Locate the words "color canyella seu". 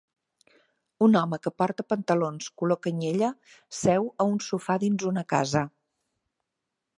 2.61-4.09